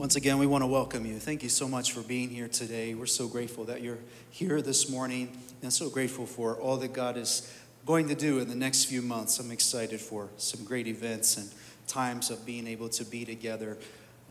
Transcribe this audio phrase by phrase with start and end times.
[0.00, 1.18] Once again, we want to welcome you.
[1.18, 2.94] Thank you so much for being here today.
[2.94, 3.98] We're so grateful that you're
[4.30, 7.54] here this morning and so grateful for all that God is
[7.84, 9.38] going to do in the next few months.
[9.38, 11.50] I'm excited for some great events and
[11.86, 13.76] times of being able to be together.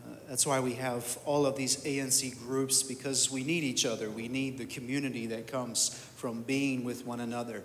[0.04, 4.10] Uh, that's why we have all of these ANC groups because we need each other.
[4.10, 7.62] We need the community that comes from being with one another.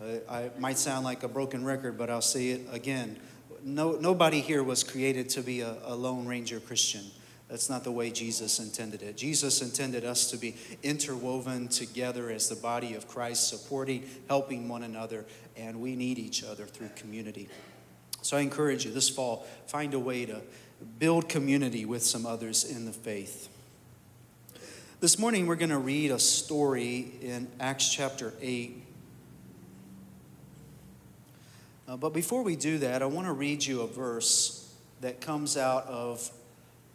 [0.00, 3.18] Uh, I might sound like a broken record, but I'll say it again.
[3.64, 7.02] No, nobody here was created to be a, a Lone Ranger Christian.
[7.48, 9.16] That's not the way Jesus intended it.
[9.16, 14.82] Jesus intended us to be interwoven together as the body of Christ, supporting, helping one
[14.82, 15.24] another,
[15.56, 17.48] and we need each other through community.
[18.20, 20.42] So I encourage you this fall, find a way to
[20.98, 23.48] build community with some others in the faith.
[25.00, 28.82] This morning, we're going to read a story in Acts chapter 8.
[31.88, 35.56] Uh, but before we do that, I want to read you a verse that comes
[35.56, 36.30] out of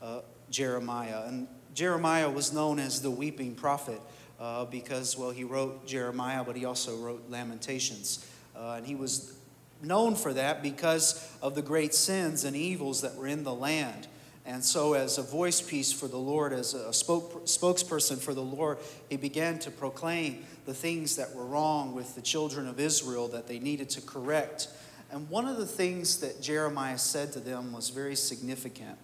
[0.01, 0.19] uh,
[0.53, 1.23] Jeremiah.
[1.25, 3.99] And Jeremiah was known as the weeping prophet
[4.39, 8.29] uh, because, well, he wrote Jeremiah, but he also wrote Lamentations.
[8.55, 9.35] Uh, and he was
[9.81, 14.07] known for that because of the great sins and evils that were in the land.
[14.45, 18.43] And so, as a voice piece for the Lord, as a spoke, spokesperson for the
[18.43, 18.77] Lord,
[19.09, 23.47] he began to proclaim the things that were wrong with the children of Israel that
[23.47, 24.67] they needed to correct.
[25.11, 28.97] And one of the things that Jeremiah said to them was very significant.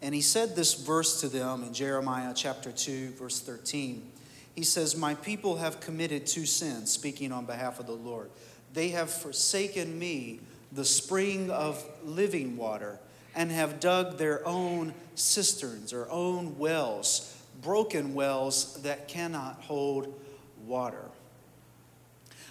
[0.00, 4.10] And he said this verse to them in Jeremiah chapter 2, verse 13.
[4.54, 8.30] He says, My people have committed two sins, speaking on behalf of the Lord.
[8.74, 10.40] They have forsaken me,
[10.72, 12.98] the spring of living water,
[13.34, 20.20] and have dug their own cisterns or own wells, broken wells that cannot hold
[20.66, 21.04] water.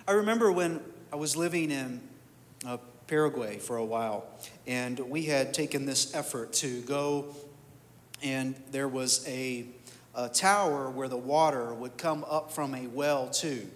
[0.08, 2.02] I remember when I was living in
[3.08, 4.26] Paraguay for a while,
[4.66, 7.34] and we had taken this effort to go,
[8.22, 9.66] and there was a,
[10.14, 13.68] a tower where the water would come up from a well, too.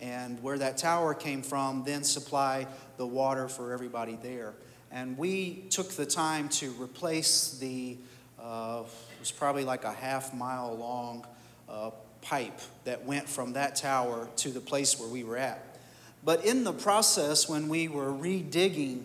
[0.00, 2.66] And where that tower came from, then supply
[2.96, 4.54] the water for everybody there.
[4.92, 7.96] And we took the time to replace the,
[8.40, 11.26] uh, it was probably like a half mile long
[11.68, 11.90] uh,
[12.20, 15.65] pipe that went from that tower to the place where we were at.
[16.26, 19.04] But in the process, when we were redigging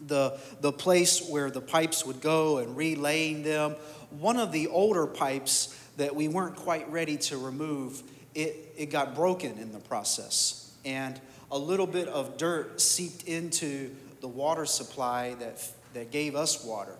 [0.00, 3.76] the, the place where the pipes would go and relaying them,
[4.18, 8.02] one of the older pipes that we weren't quite ready to remove,
[8.34, 10.74] it, it got broken in the process.
[10.86, 11.20] And
[11.50, 16.96] a little bit of dirt seeped into the water supply that, that gave us water.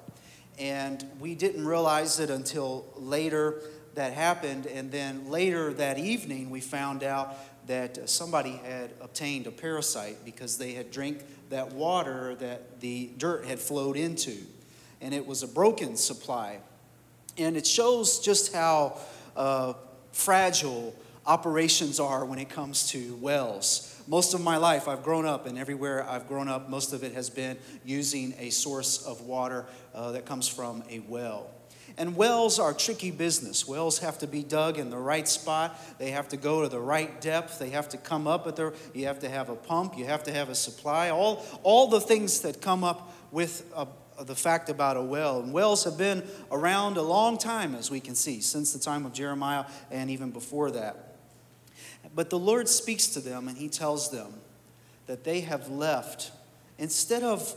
[0.59, 3.63] And we didn't realize it until later
[3.95, 4.67] that happened.
[4.67, 7.35] And then later that evening, we found out
[7.67, 13.45] that somebody had obtained a parasite because they had drank that water that the dirt
[13.45, 14.37] had flowed into.
[15.01, 16.59] And it was a broken supply.
[17.39, 18.99] And it shows just how
[19.37, 19.75] uh,
[20.13, 20.95] fragile
[21.27, 23.89] operations are when it comes to wells.
[24.09, 27.15] Most of my life, I've grown up, and everywhere I've grown up, most of it
[27.15, 31.49] has been using a source of water uh, that comes from a well.
[31.99, 33.69] And wells are tricky business.
[33.69, 35.79] Wells have to be dug in the right spot.
[35.99, 37.59] They have to go to the right depth.
[37.59, 38.75] They have to come up at the.
[38.95, 39.99] You have to have a pump.
[39.99, 41.11] You have to have a supply.
[41.11, 43.87] All all the things that come up with a,
[44.25, 45.41] the fact about a well.
[45.41, 49.05] And wells have been around a long time, as we can see, since the time
[49.05, 51.17] of Jeremiah and even before that.
[52.15, 54.35] But the Lord speaks to them and He tells them
[55.07, 56.31] that they have left
[56.79, 57.55] instead of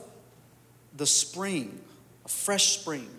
[0.96, 1.80] the spring,
[2.26, 3.10] a fresh spring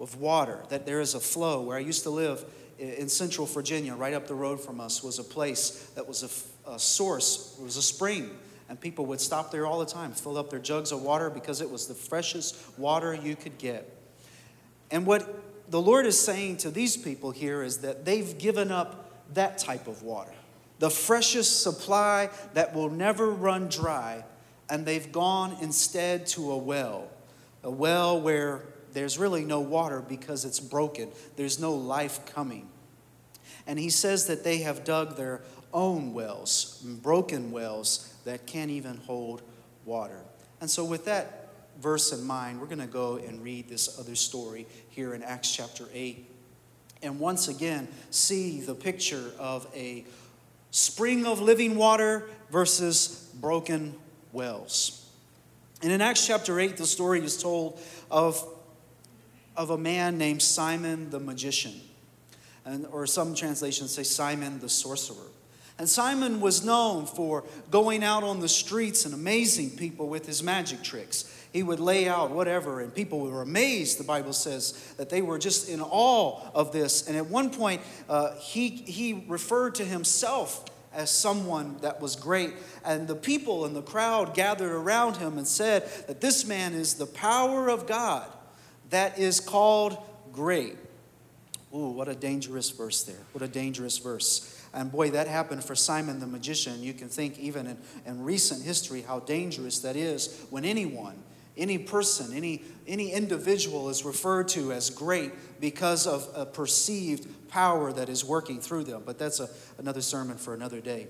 [0.00, 1.62] of water, that there is a flow.
[1.62, 2.44] Where I used to live
[2.78, 6.22] in central Virginia, right up the road from us, was a place that was
[6.66, 8.30] a, a source, it was a spring.
[8.68, 11.62] And people would stop there all the time, fill up their jugs of water because
[11.62, 13.90] it was the freshest water you could get.
[14.90, 19.10] And what the Lord is saying to these people here is that they've given up
[19.34, 20.32] that type of water,
[20.78, 24.24] the freshest supply that will never run dry,
[24.70, 27.08] and they've gone instead to a well,
[27.62, 28.62] a well where
[28.98, 31.08] there's really no water because it's broken.
[31.36, 32.68] There's no life coming.
[33.64, 35.42] And he says that they have dug their
[35.72, 39.42] own wells, broken wells that can't even hold
[39.84, 40.18] water.
[40.60, 41.50] And so, with that
[41.80, 45.54] verse in mind, we're going to go and read this other story here in Acts
[45.54, 46.28] chapter 8.
[47.00, 50.04] And once again, see the picture of a
[50.72, 53.94] spring of living water versus broken
[54.32, 55.08] wells.
[55.82, 57.78] And in Acts chapter 8, the story is told
[58.10, 58.44] of
[59.58, 61.74] of a man named Simon the magician.
[62.64, 65.26] And, or some translations say Simon the sorcerer.
[65.78, 70.42] And Simon was known for going out on the streets and amazing people with his
[70.42, 71.34] magic tricks.
[71.52, 75.38] He would lay out whatever, and people were amazed, the Bible says, that they were
[75.38, 77.08] just in awe of this.
[77.08, 82.54] And at one point, uh, he, he referred to himself as someone that was great.
[82.84, 86.94] And the people in the crowd gathered around him and said that this man is
[86.94, 88.28] the power of God
[88.90, 89.98] that is called
[90.32, 90.76] great.
[91.74, 93.20] Ooh, what a dangerous verse there.
[93.32, 94.66] What a dangerous verse.
[94.72, 96.82] And boy, that happened for Simon the magician.
[96.82, 101.16] You can think, even in, in recent history, how dangerous that is when anyone,
[101.56, 107.92] any person, any, any individual is referred to as great because of a perceived power
[107.92, 109.02] that is working through them.
[109.04, 109.48] But that's a,
[109.78, 111.08] another sermon for another day.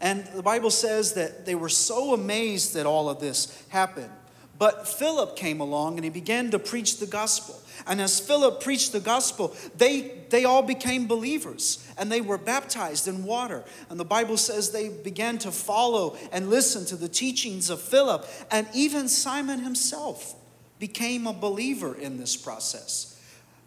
[0.00, 4.10] And the Bible says that they were so amazed that all of this happened.
[4.58, 7.60] But Philip came along and he began to preach the gospel.
[7.86, 13.06] And as Philip preached the gospel, they, they all became believers and they were baptized
[13.06, 13.64] in water.
[13.88, 18.26] And the Bible says they began to follow and listen to the teachings of Philip.
[18.50, 20.34] And even Simon himself
[20.80, 23.17] became a believer in this process.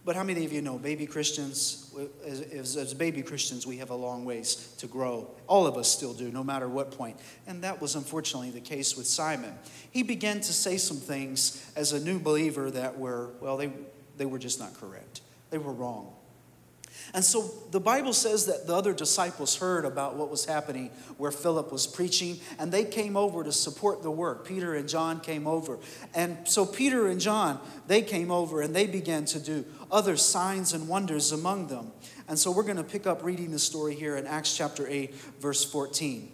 [0.04, 1.94] But how many of you know baby Christians,
[2.26, 5.30] as, as, baby Christians, we have a long ways to grow.
[5.46, 7.18] All of us still do, no matter what point.
[7.46, 9.54] And that was unfortunately the case with Simon.
[9.92, 13.72] He began to say some things as a new believer that were, well, they,
[14.18, 15.22] they were just not correct.
[15.52, 16.14] They were wrong.
[17.14, 21.32] And so the Bible says that the other disciples heard about what was happening where
[21.32, 24.46] Philip was preaching, and they came over to support the work.
[24.46, 25.80] Peter and John came over.
[26.14, 30.74] And so Peter and John, they came over and they began to do other signs
[30.74, 31.92] and wonders among them.
[32.30, 35.14] And so we're going to pick up reading the story here in Acts chapter 8,
[35.42, 36.32] verse 14.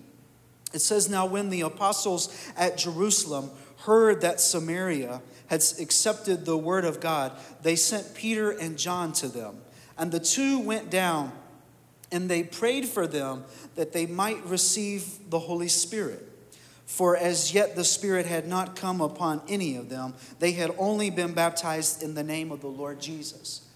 [0.73, 6.85] It says, Now when the apostles at Jerusalem heard that Samaria had accepted the word
[6.85, 7.31] of God,
[7.63, 9.57] they sent Peter and John to them.
[9.97, 11.31] And the two went down
[12.11, 13.43] and they prayed for them
[13.75, 16.23] that they might receive the Holy Spirit.
[16.85, 21.09] For as yet the Spirit had not come upon any of them, they had only
[21.09, 23.67] been baptized in the name of the Lord Jesus.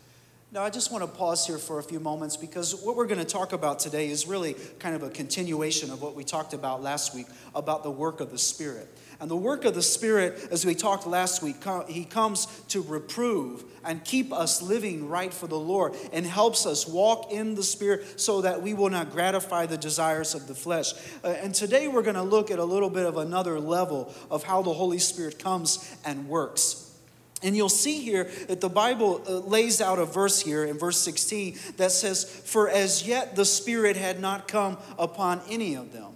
[0.54, 3.20] Now, I just want to pause here for a few moments because what we're going
[3.20, 6.82] to talk about today is really kind of a continuation of what we talked about
[6.82, 8.88] last week about the work of the Spirit.
[9.22, 11.58] And the work of the Spirit, as we talked last week,
[11.88, 16.88] He comes to reprove and keep us living right for the Lord and helps us
[16.88, 20.94] walk in the Spirit so that we will not gratify the desires of the flesh.
[21.24, 24.42] Uh, and today we're going to look at a little bit of another level of
[24.42, 26.92] how the Holy Spirit comes and works.
[27.44, 30.98] And you'll see here that the Bible uh, lays out a verse here in verse
[30.98, 36.11] 16 that says, For as yet the Spirit had not come upon any of them.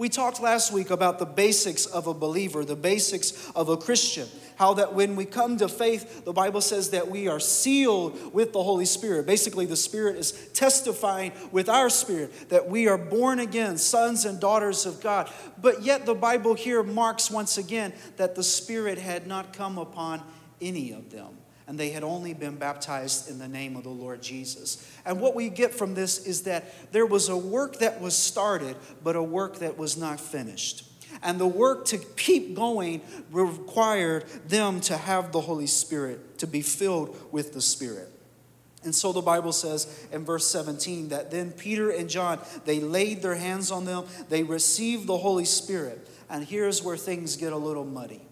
[0.00, 4.26] We talked last week about the basics of a believer, the basics of a Christian.
[4.56, 8.54] How that when we come to faith, the Bible says that we are sealed with
[8.54, 9.26] the Holy Spirit.
[9.26, 14.40] Basically, the Spirit is testifying with our spirit that we are born again, sons and
[14.40, 15.30] daughters of God.
[15.60, 20.22] But yet, the Bible here marks once again that the Spirit had not come upon
[20.62, 21.39] any of them
[21.70, 24.92] and they had only been baptized in the name of the Lord Jesus.
[25.06, 28.74] And what we get from this is that there was a work that was started,
[29.04, 30.84] but a work that was not finished.
[31.22, 36.60] And the work to keep going required them to have the Holy Spirit, to be
[36.60, 38.08] filled with the Spirit.
[38.82, 43.22] And so the Bible says in verse 17 that then Peter and John, they laid
[43.22, 46.04] their hands on them, they received the Holy Spirit.
[46.28, 48.22] And here's where things get a little muddy.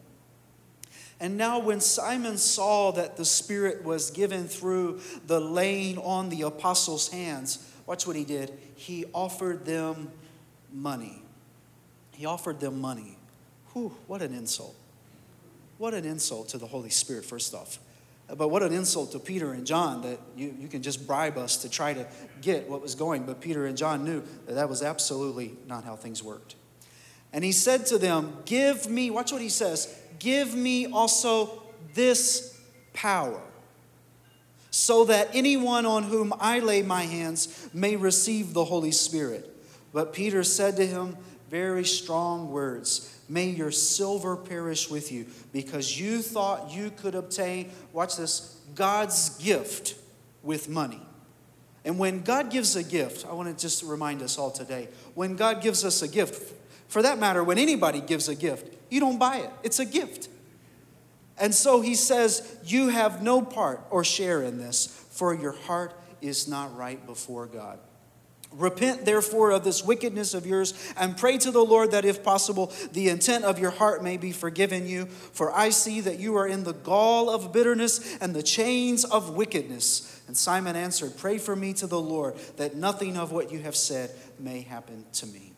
[1.21, 6.43] And now, when Simon saw that the Spirit was given through the laying on the
[6.43, 8.57] apostles' hands, watch what he did.
[8.77, 10.13] He offered them
[10.73, 11.23] money.
[12.13, 13.17] He offered them money.
[13.73, 14.77] Whew, what an insult.
[15.79, 17.79] What an insult to the Holy Spirit, first off.
[18.37, 21.57] But what an insult to Peter and John that you, you can just bribe us
[21.59, 22.07] to try to
[22.43, 23.25] get what was going.
[23.25, 26.55] But Peter and John knew that that was absolutely not how things worked.
[27.33, 31.63] And he said to them, Give me, watch what he says, give me also
[31.95, 32.59] this
[32.93, 33.41] power,
[34.71, 39.49] so that anyone on whom I lay my hands may receive the Holy Spirit.
[39.93, 41.17] But Peter said to him,
[41.51, 43.15] Very strong words.
[43.29, 49.31] May your silver perish with you, because you thought you could obtain, watch this, God's
[49.39, 49.95] gift
[50.43, 51.01] with money.
[51.85, 55.37] And when God gives a gift, I want to just remind us all today when
[55.37, 56.55] God gives us a gift,
[56.89, 60.29] for that matter, when anybody gives a gift, you don't buy it, it's a gift.
[61.41, 65.95] And so he says, You have no part or share in this, for your heart
[66.21, 67.79] is not right before God.
[68.53, 72.73] Repent, therefore, of this wickedness of yours, and pray to the Lord that, if possible,
[72.93, 75.05] the intent of your heart may be forgiven you.
[75.05, 79.31] For I see that you are in the gall of bitterness and the chains of
[79.31, 80.23] wickedness.
[80.29, 83.77] And Simon answered, Pray for me to the Lord, that nothing of what you have
[83.77, 85.53] said may happen to me.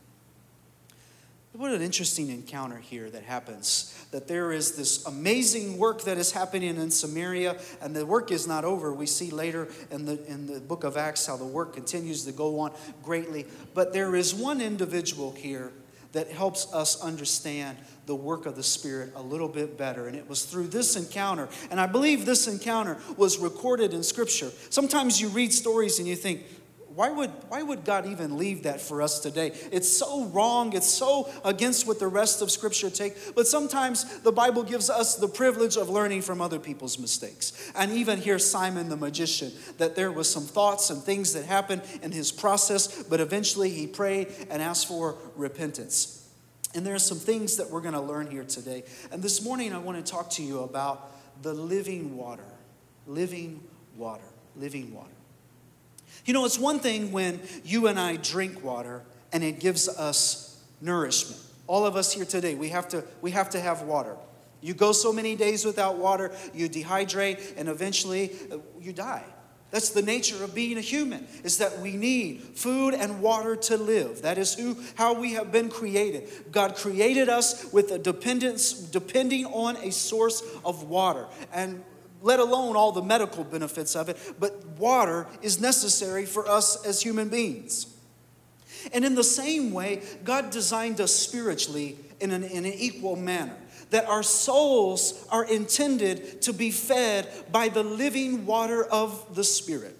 [1.60, 3.94] What an interesting encounter here that happens.
[4.12, 8.48] That there is this amazing work that is happening in Samaria, and the work is
[8.48, 8.94] not over.
[8.94, 12.32] We see later in the, in the book of Acts how the work continues to
[12.32, 13.44] go on greatly.
[13.74, 15.70] But there is one individual here
[16.12, 17.76] that helps us understand
[18.06, 20.08] the work of the Spirit a little bit better.
[20.08, 21.48] And it was through this encounter.
[21.70, 24.50] And I believe this encounter was recorded in Scripture.
[24.70, 26.42] Sometimes you read stories and you think,
[26.94, 29.52] why would, why would God even leave that for us today?
[29.70, 30.72] It's so wrong.
[30.72, 33.34] It's so against what the rest of Scripture take.
[33.36, 37.70] But sometimes the Bible gives us the privilege of learning from other people's mistakes.
[37.76, 41.82] And even here, Simon the magician, that there was some thoughts and things that happened
[42.02, 46.28] in his process, but eventually he prayed and asked for repentance.
[46.74, 48.82] And there are some things that we're going to learn here today.
[49.12, 52.42] And this morning, I want to talk to you about the living water.
[53.06, 53.62] Living
[53.96, 54.24] water.
[54.56, 55.19] Living water.
[56.24, 60.62] You know, it's one thing when you and I drink water and it gives us
[60.80, 61.40] nourishment.
[61.66, 64.16] All of us here today, we have to, we have to have water.
[64.60, 69.24] You go so many days without water, you dehydrate, and eventually uh, you die.
[69.70, 73.76] That's the nature of being a human, is that we need food and water to
[73.76, 74.22] live.
[74.22, 76.28] That is who, how we have been created.
[76.50, 81.26] God created us with a dependence, depending on a source of water.
[81.52, 81.84] And
[82.22, 87.00] let alone all the medical benefits of it, but water is necessary for us as
[87.00, 87.86] human beings.
[88.92, 93.56] And in the same way, God designed us spiritually in an, in an equal manner
[93.90, 99.96] that our souls are intended to be fed by the living water of the Spirit.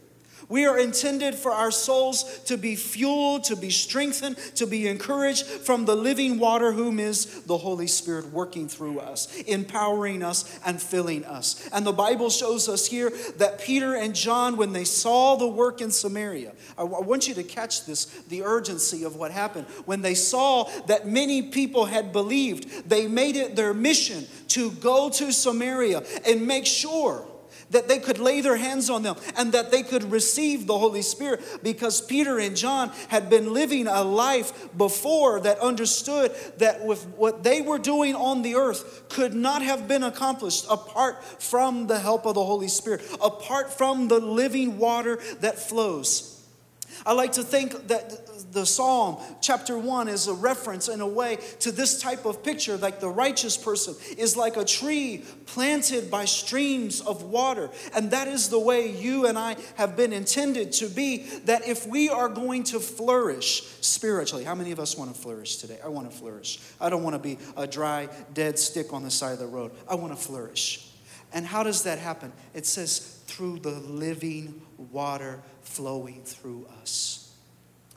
[0.50, 5.47] We are intended for our souls to be fueled, to be strengthened, to be encouraged
[5.47, 10.83] from the living water, whom is the Holy Spirit working through us, empowering us, and
[10.83, 11.69] filling us.
[11.73, 15.80] And the Bible shows us here that Peter and John, when they saw the work
[15.80, 19.66] in Samaria, I want you to catch this the urgency of what happened.
[19.85, 25.11] When they saw that many people had believed, they made it their mission to go
[25.11, 27.25] to Samaria and make sure
[27.71, 31.03] that they could lay their hands on them and that they could receive the Holy
[31.03, 37.07] Spirit because Peter and John had been living a life before that understood that with
[37.17, 41.99] what they were doing on the earth could not have been accomplished apart from the
[41.99, 46.37] help of the Holy Spirit, apart from the living water that flows.
[47.07, 51.38] I like to think that the Psalm, chapter 1, is a reference in a way
[51.61, 52.76] to this type of picture.
[52.76, 57.71] Like the righteous person is like a tree planted by streams of water.
[57.95, 61.19] And that is the way you and I have been intended to be.
[61.45, 65.57] That if we are going to flourish spiritually, how many of us want to flourish
[65.57, 65.78] today?
[65.85, 66.61] I want to flourish.
[66.80, 69.73] I don't want to be a dry, dead stick on the side of the road.
[69.88, 70.87] I want to flourish.
[71.33, 72.33] And how does that happen?
[72.54, 77.20] It says, through the living water flowing through us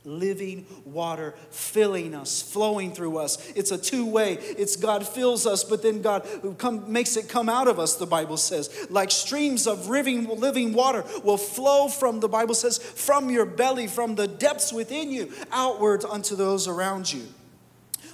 [0.06, 3.52] living water filling us, flowing through us.
[3.56, 4.34] It's a two way.
[4.34, 8.06] It's God fills us, but then God come, makes it come out of us, the
[8.06, 8.88] Bible says.
[8.90, 13.88] Like streams of living, living water will flow from, the Bible says, from your belly,
[13.88, 17.24] from the depths within you, outward unto those around you.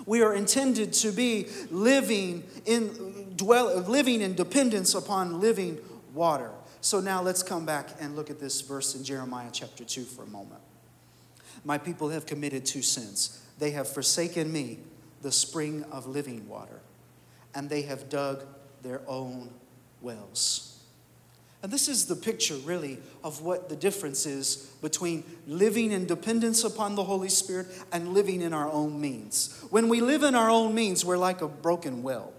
[0.05, 5.77] We are intended to be living in dwell living in dependence upon living
[6.13, 6.51] water.
[6.81, 10.24] So now let's come back and look at this verse in Jeremiah chapter 2 for
[10.24, 10.62] a moment.
[11.63, 13.44] My people have committed two sins.
[13.58, 14.80] They have forsaken me,
[15.22, 16.80] the spring of living water,
[17.54, 18.46] and they have dug
[18.82, 19.50] their own
[20.01, 20.80] wells.
[21.62, 26.63] And this is the picture, really, of what the difference is between living in dependence
[26.63, 29.62] upon the Holy Spirit and living in our own means.
[29.70, 32.32] When we live in our own means, we're like a broken well.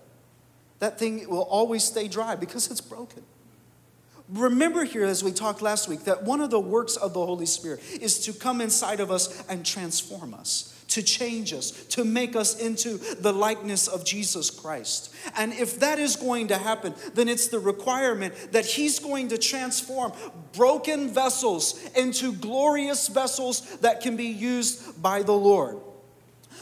[0.78, 3.22] That thing will always stay dry because it's broken.
[4.32, 7.46] Remember here, as we talked last week, that one of the works of the Holy
[7.46, 12.36] Spirit is to come inside of us and transform us, to change us, to make
[12.36, 15.12] us into the likeness of Jesus Christ.
[15.36, 19.38] And if that is going to happen, then it's the requirement that He's going to
[19.38, 20.12] transform
[20.52, 25.78] broken vessels into glorious vessels that can be used by the Lord.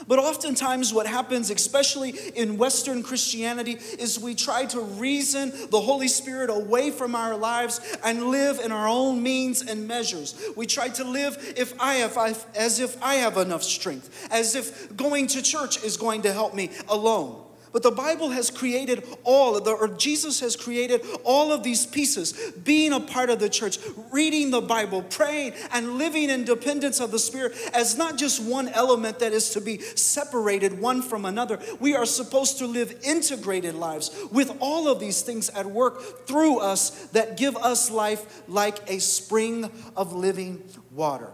[0.07, 6.09] But oftentimes, what happens, especially in Western Christianity, is we try to reason the Holy
[6.09, 10.35] Spirit away from our lives and live in our own means and measures.
[10.57, 14.97] We try to live if I have, as if I have enough strength, as if
[14.97, 17.48] going to church is going to help me alone.
[17.79, 21.87] But the Bible has created all, of the, or Jesus has created all of these
[21.87, 22.33] pieces,
[22.65, 23.79] being a part of the church,
[24.11, 28.67] reading the Bible, praying, and living in dependence of the Spirit as not just one
[28.71, 31.61] element that is to be separated one from another.
[31.79, 36.59] We are supposed to live integrated lives with all of these things at work through
[36.59, 41.31] us that give us life like a spring of living water.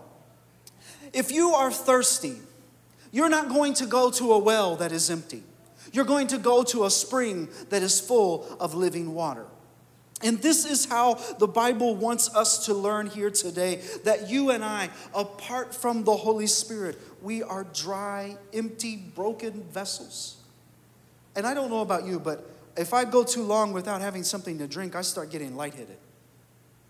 [1.14, 2.36] If you are thirsty,
[3.12, 5.44] You're not going to go to a well that is empty.
[5.94, 9.46] You're going to go to a spring that is full of living water.
[10.24, 14.64] And this is how the Bible wants us to learn here today that you and
[14.64, 20.38] I, apart from the Holy Spirit, we are dry, empty, broken vessels.
[21.36, 22.44] And I don't know about you, but
[22.76, 25.98] if I go too long without having something to drink, I start getting lightheaded.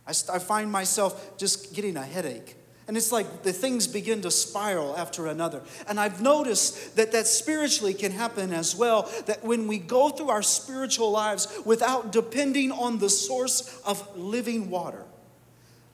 [0.06, 2.56] I, st- I find myself just getting a headache.
[2.86, 5.62] And it's like the things begin to spiral after another.
[5.88, 9.10] And I've noticed that that spiritually can happen as well.
[9.26, 14.68] That when we go through our spiritual lives without depending on the source of living
[14.68, 15.04] water,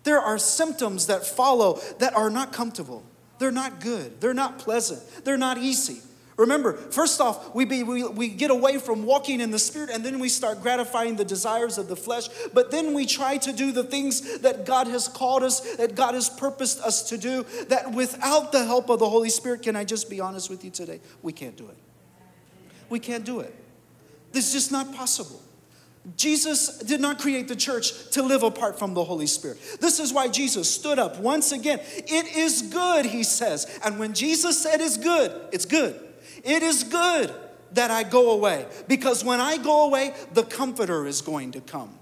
[0.02, 3.04] there are symptoms that follow that are not comfortable.
[3.38, 4.20] They're not good.
[4.20, 5.24] They're not pleasant.
[5.24, 6.00] They're not easy.
[6.36, 10.04] Remember, first off, we, be, we, we get away from walking in the Spirit and
[10.04, 12.28] then we start gratifying the desires of the flesh.
[12.54, 16.14] But then we try to do the things that God has called us, that God
[16.14, 19.84] has purposed us to do, that without the help of the Holy Spirit, can I
[19.84, 21.00] just be honest with you today?
[21.22, 21.76] We can't do it.
[22.88, 23.54] We can't do it.
[24.32, 25.42] This is just not possible.
[26.16, 29.58] Jesus did not create the church to live apart from the Holy Spirit.
[29.80, 31.80] This is why Jesus stood up once again.
[31.82, 33.78] It is good, he says.
[33.84, 36.00] And when Jesus said it's good, it's good.
[36.44, 37.32] It is good
[37.72, 41.99] that I go away because when I go away, the Comforter is going to come.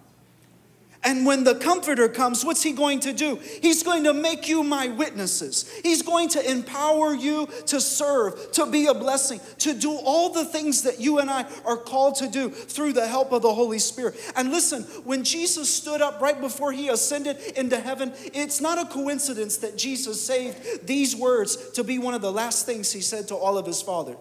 [1.08, 3.36] And when the Comforter comes, what's He going to do?
[3.62, 5.64] He's going to make you my witnesses.
[5.82, 10.44] He's going to empower you to serve, to be a blessing, to do all the
[10.44, 13.78] things that you and I are called to do through the help of the Holy
[13.78, 14.16] Spirit.
[14.36, 18.84] And listen, when Jesus stood up right before He ascended into heaven, it's not a
[18.84, 23.28] coincidence that Jesus saved these words to be one of the last things He said
[23.28, 24.14] to all of His father,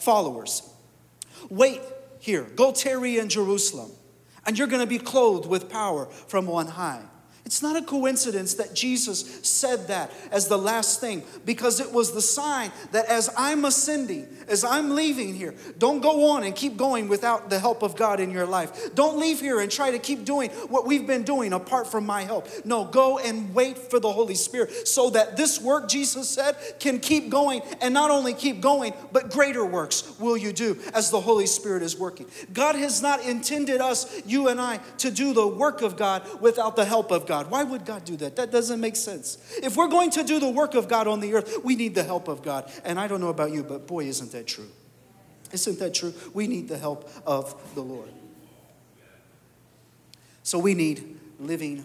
[0.00, 0.68] followers.
[1.48, 1.80] Wait
[2.18, 3.92] here, go tarry in Jerusalem
[4.46, 7.02] and you're going to be clothed with power from on high.
[7.46, 12.12] It's not a coincidence that Jesus said that as the last thing because it was
[12.12, 16.78] the sign that as I'm ascending, as I'm leaving here, don't go on and keep
[16.78, 18.94] going without the help of God in your life.
[18.94, 22.22] Don't leave here and try to keep doing what we've been doing apart from my
[22.22, 22.48] help.
[22.64, 26.98] No, go and wait for the Holy Spirit so that this work, Jesus said, can
[26.98, 31.20] keep going and not only keep going, but greater works will you do as the
[31.20, 32.24] Holy Spirit is working.
[32.54, 36.74] God has not intended us, you and I, to do the work of God without
[36.74, 37.33] the help of God.
[37.34, 37.50] God.
[37.50, 38.36] Why would God do that?
[38.36, 39.38] That doesn't make sense.
[39.60, 42.04] If we're going to do the work of God on the earth, we need the
[42.04, 42.70] help of God.
[42.84, 44.68] And I don't know about you, but boy, isn't that true.
[45.50, 46.14] Isn't that true?
[46.32, 48.08] We need the help of the Lord.
[50.44, 51.84] So we need living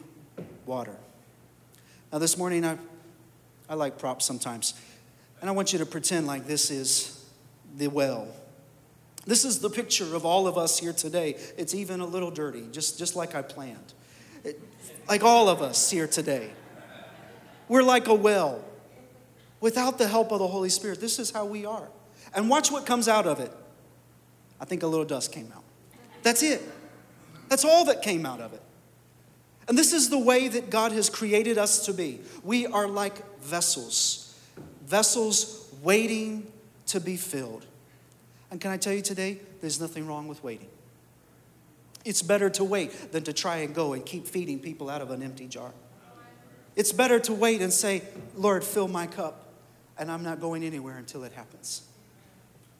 [0.67, 0.95] water.
[2.13, 2.77] Now, this morning, I,
[3.67, 4.75] I like props sometimes.
[5.41, 7.25] And I want you to pretend like this is
[7.75, 8.27] the well.
[9.25, 11.37] This is the picture of all of us here today.
[11.57, 13.93] It's even a little dirty, just, just like I planned
[15.09, 16.51] like all of us here today.
[17.67, 18.63] We're like a well.
[19.59, 21.89] Without the help of the Holy Spirit, this is how we are.
[22.33, 23.51] And watch what comes out of it.
[24.61, 25.63] I think a little dust came out.
[26.21, 26.61] That's it.
[27.49, 28.61] That's all that came out of it.
[29.67, 32.21] And this is the way that God has created us to be.
[32.43, 34.39] We are like vessels,
[34.85, 36.51] vessels waiting
[36.87, 37.65] to be filled.
[38.51, 40.69] And can I tell you today, there's nothing wrong with waiting.
[42.09, 45.11] It's better to wait than to try and go and keep feeding people out of
[45.11, 45.71] an empty jar.
[46.75, 48.01] It's better to wait and say,
[48.35, 49.53] Lord, fill my cup,
[49.95, 51.83] and I'm not going anywhere until it happens.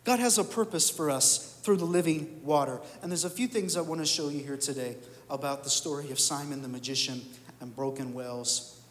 [0.03, 2.81] God has a purpose for us through the living water.
[3.03, 4.95] And there's a few things I want to show you here today
[5.29, 7.21] about the story of Simon the magician
[7.61, 8.81] and broken wells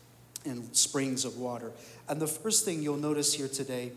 [0.45, 1.73] and springs of water.
[2.09, 3.91] And the first thing you'll notice here today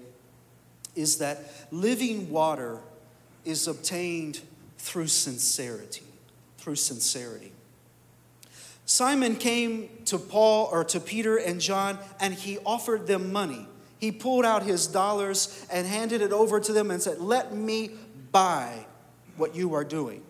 [0.95, 2.80] is that living water
[3.45, 4.41] is obtained
[4.80, 6.01] through sincerity
[6.62, 7.52] through sincerity.
[8.86, 13.67] Simon came to Paul or to Peter and John and he offered them money.
[14.00, 17.91] He pulled out his dollars and handed it over to them and said, Let me
[18.32, 18.86] buy
[19.38, 20.24] what you are doing.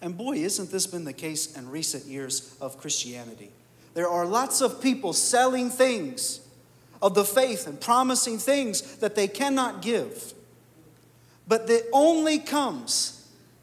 [0.00, 3.50] And boy, isn't this been the case in recent years of Christianity?
[3.94, 6.40] There are lots of people selling things
[7.02, 10.34] of the faith and promising things that they cannot give.
[11.46, 13.17] But it only comes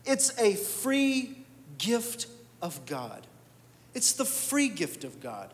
[0.05, 1.37] it's a free
[1.77, 2.27] gift
[2.61, 3.25] of God.
[3.93, 5.53] It's the free gift of God.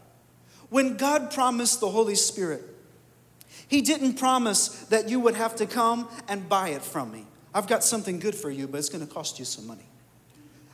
[0.70, 2.64] When God promised the Holy Spirit,
[3.68, 7.26] He didn't promise that you would have to come and buy it from me.
[7.54, 9.86] I've got something good for you, but it's going to cost you some money.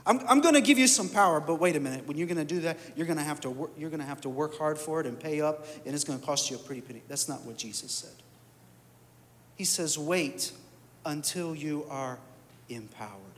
[0.05, 2.07] I'm, I'm going to give you some power, but wait a minute.
[2.07, 4.05] When you're going to do that, you're going to have to work, you're going to
[4.05, 6.55] have to work hard for it and pay up, and it's going to cost you
[6.55, 7.01] a pretty penny.
[7.09, 8.23] That's not what Jesus said.
[9.55, 10.51] He says, "Wait
[11.05, 12.19] until you are
[12.69, 13.36] empowered."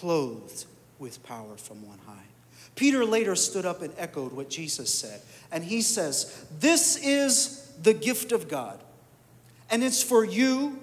[0.00, 0.66] Clothed
[0.98, 2.24] with power from on high.
[2.74, 5.20] Peter later stood up and echoed what Jesus said.
[5.50, 8.80] And he says, This is the gift of God.
[9.70, 10.78] And it's for you.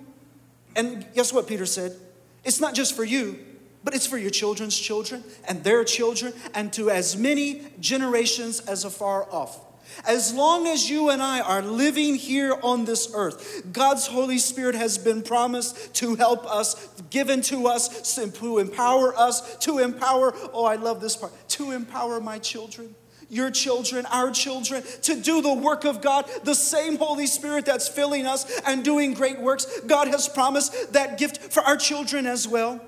[0.76, 1.96] And guess what Peter said?
[2.44, 3.40] It's not just for you,
[3.84, 8.84] but it's for your children's children and their children and to as many generations as
[8.84, 9.60] afar off.
[10.08, 14.76] As long as you and I are living here on this earth, God's Holy Spirit
[14.76, 20.66] has been promised to help us, given to us, to empower us, to empower, oh,
[20.66, 22.96] I love this part, to empower my children
[23.30, 26.30] your children, our children, to do the work of God.
[26.44, 31.18] The same Holy Spirit that's filling us and doing great works, God has promised that
[31.18, 32.80] gift for our children as well.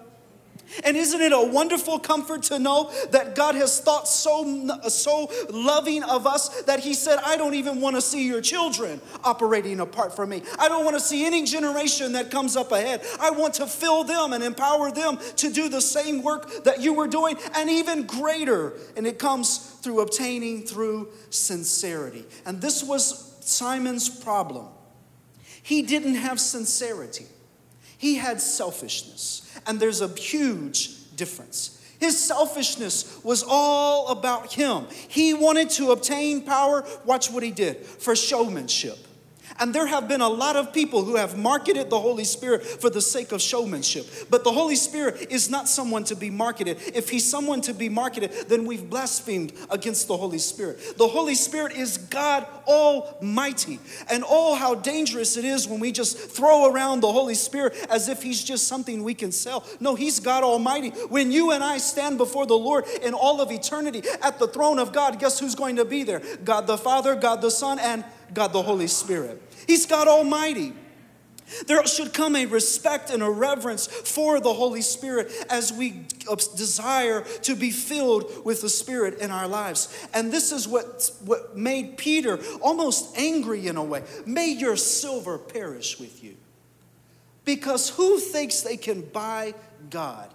[0.83, 6.03] And isn't it a wonderful comfort to know that God has thought so, so loving
[6.03, 10.15] of us that He said, I don't even want to see your children operating apart
[10.15, 10.43] from me.
[10.59, 13.01] I don't want to see any generation that comes up ahead.
[13.19, 16.93] I want to fill them and empower them to do the same work that you
[16.93, 18.73] were doing and even greater.
[18.95, 22.25] And it comes through obtaining through sincerity.
[22.45, 24.67] And this was Simon's problem.
[25.63, 27.25] He didn't have sincerity.
[27.97, 29.46] He had selfishness.
[29.67, 31.73] And there's a huge difference.
[31.99, 34.85] His selfishness was all about him.
[35.07, 36.85] He wanted to obtain power.
[37.05, 38.97] Watch what he did for showmanship.
[39.59, 42.89] And there have been a lot of people who have marketed the Holy Spirit for
[42.89, 44.05] the sake of showmanship.
[44.29, 46.77] But the Holy Spirit is not someone to be marketed.
[46.93, 50.97] If he's someone to be marketed, then we've blasphemed against the Holy Spirit.
[50.97, 53.79] The Holy Spirit is God Almighty.
[54.09, 58.09] And oh, how dangerous it is when we just throw around the Holy Spirit as
[58.09, 59.65] if he's just something we can sell.
[59.79, 60.89] No, he's God Almighty.
[61.09, 64.79] When you and I stand before the Lord in all of eternity at the throne
[64.79, 66.21] of God, guess who's going to be there?
[66.43, 69.41] God the Father, God the Son, and God the Holy Spirit.
[69.67, 70.73] He's God Almighty.
[71.65, 76.35] There should come a respect and a reverence for the Holy Spirit as we uh,
[76.55, 80.07] desire to be filled with the Spirit in our lives.
[80.13, 84.03] And this is what, what made Peter almost angry in a way.
[84.25, 86.35] May your silver perish with you.
[87.45, 89.53] Because who thinks they can buy
[89.89, 90.29] God?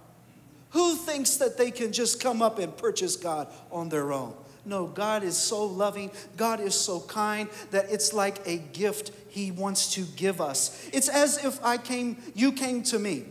[0.70, 4.34] Who thinks that they can just come up and purchase God on their own?
[4.64, 9.50] No, God is so loving, God is so kind that it's like a gift He
[9.50, 10.88] wants to give us.
[10.92, 13.24] It's as if I came, you came to me.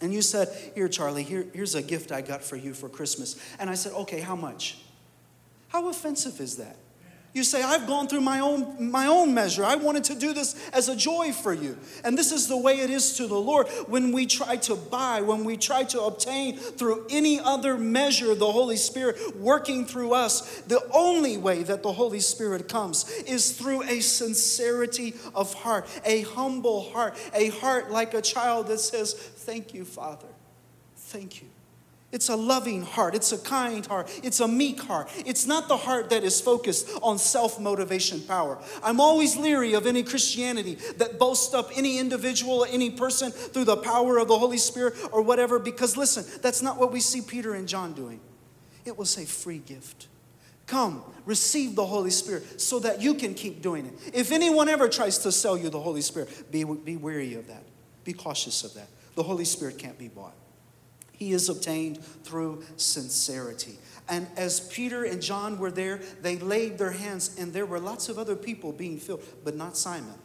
[0.00, 3.36] And you said, Here, Charlie, here, here's a gift I got for you for Christmas.
[3.58, 4.78] And I said, Okay, how much?
[5.68, 6.76] How offensive is that?
[7.34, 9.64] You say, I've gone through my own, my own measure.
[9.64, 11.78] I wanted to do this as a joy for you.
[12.04, 13.68] And this is the way it is to the Lord.
[13.86, 18.52] When we try to buy, when we try to obtain through any other measure the
[18.52, 23.82] Holy Spirit working through us, the only way that the Holy Spirit comes is through
[23.84, 29.72] a sincerity of heart, a humble heart, a heart like a child that says, Thank
[29.72, 30.28] you, Father.
[30.96, 31.51] Thank you.
[32.12, 33.14] It's a loving heart.
[33.14, 34.08] It's a kind heart.
[34.22, 35.08] It's a meek heart.
[35.24, 38.58] It's not the heart that is focused on self motivation power.
[38.82, 43.78] I'm always leery of any Christianity that boasts up any individual any person through the
[43.78, 47.54] power of the Holy Spirit or whatever, because listen, that's not what we see Peter
[47.54, 48.20] and John doing.
[48.84, 50.08] It was a free gift.
[50.66, 53.94] Come, receive the Holy Spirit so that you can keep doing it.
[54.12, 57.64] If anyone ever tries to sell you the Holy Spirit, be, be wary of that.
[58.04, 58.88] Be cautious of that.
[59.14, 60.34] The Holy Spirit can't be bought.
[61.22, 63.78] He is obtained through sincerity.
[64.08, 68.08] And as Peter and John were there, they laid their hands, and there were lots
[68.08, 70.16] of other people being filled, but not Simon,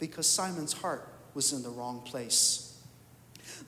[0.00, 2.76] because Simon's heart was in the wrong place.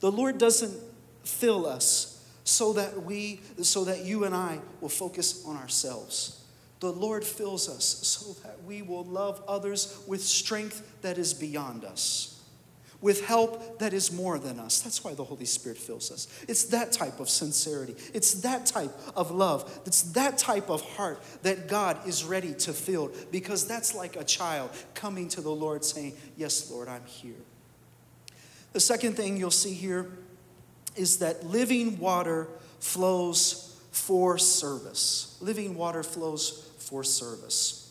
[0.00, 0.74] The Lord doesn't
[1.22, 6.44] fill us so that we, so that you and I will focus on ourselves.
[6.80, 11.84] The Lord fills us so that we will love others with strength that is beyond
[11.84, 12.33] us
[13.04, 14.80] with help that is more than us.
[14.80, 16.26] That's why the Holy Spirit fills us.
[16.48, 21.22] It's that type of sincerity, it's that type of love, it's that type of heart
[21.42, 25.84] that God is ready to fill because that's like a child coming to the Lord
[25.84, 27.34] saying, Yes, Lord, I'm here.
[28.72, 30.10] The second thing you'll see here
[30.96, 32.48] is that living water
[32.80, 35.36] flows for service.
[35.42, 37.83] Living water flows for service.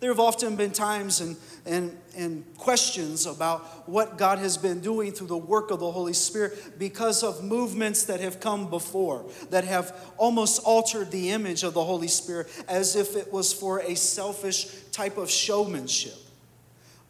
[0.00, 5.10] There have often been times and, and, and questions about what God has been doing
[5.10, 9.64] through the work of the Holy Spirit because of movements that have come before, that
[9.64, 13.96] have almost altered the image of the Holy Spirit as if it was for a
[13.96, 16.14] selfish type of showmanship.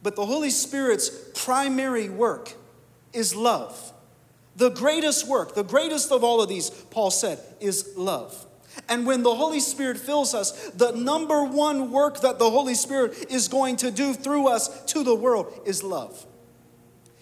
[0.02, 2.54] But the Holy Spirit's primary work
[3.12, 3.92] is love.
[4.56, 8.46] The greatest work, the greatest of all of these, Paul said, is love.
[8.88, 13.26] And when the Holy Spirit fills us, the number one work that the Holy Spirit
[13.30, 16.26] is going to do through us to the world is love.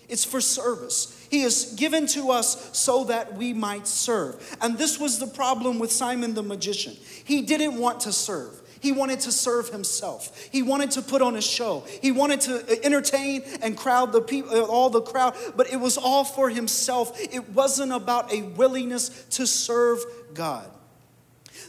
[0.09, 1.27] It's for service.
[1.31, 4.57] He is given to us so that we might serve.
[4.61, 6.97] And this was the problem with Simon the magician.
[7.25, 8.63] He didn't want to serve.
[8.81, 10.49] He wanted to serve himself.
[10.53, 11.85] He wanted to put on a show.
[12.03, 15.97] He wanted to entertain and crowd the people, uh, all the crowd, but it was
[15.97, 17.19] all for himself.
[17.21, 20.71] It wasn't about a willingness to serve God.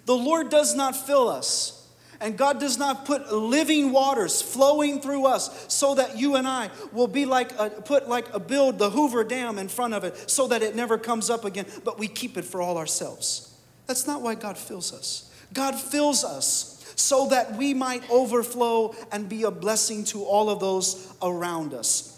[0.08, 1.74] The Lord does not fill us.
[2.20, 6.72] And God does not put living waters flowing through us so that you and I
[6.92, 10.30] will be like a, put like a build the Hoover Dam in front of it
[10.30, 13.54] so that it never comes up again, but we keep it for all ourselves.
[13.86, 15.32] That's not why God fills us.
[15.54, 20.60] God fills us so that we might overflow and be a blessing to all of
[20.60, 22.17] those around us.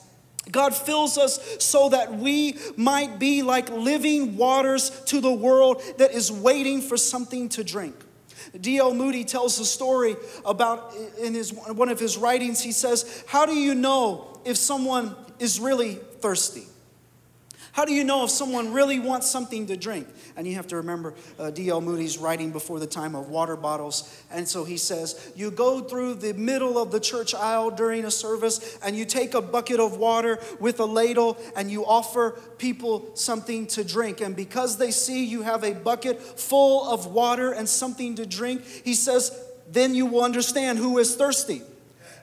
[0.52, 6.12] God fills us so that we might be like living waters to the world that
[6.12, 7.96] is waiting for something to drink.
[8.60, 8.94] D.L.
[8.94, 13.54] Moody tells a story about in his one of his writings he says, "How do
[13.54, 16.66] you know if someone is really thirsty?"
[17.71, 20.08] How do you know if someone really wants something to drink?
[20.36, 21.82] And you have to remember uh, D.L.
[21.82, 24.23] Moody's writing before the time of water bottles.
[24.32, 28.12] And so he says, You go through the middle of the church aisle during a
[28.12, 33.15] service and you take a bucket of water with a ladle and you offer people
[33.15, 34.21] something to drink.
[34.21, 38.65] And because they see you have a bucket full of water and something to drink,
[38.65, 39.38] he says,
[39.69, 41.62] Then you will understand who is thirsty.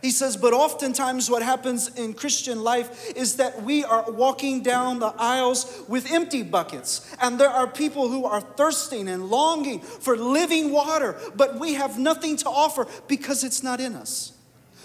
[0.07, 5.01] He says, but oftentimes what happens in Christian life is that we are walking down
[5.01, 7.13] the aisles with empty buckets.
[7.21, 11.99] And there are people who are thirsting and longing for living water, but we have
[11.99, 14.31] nothing to offer because it's not in us.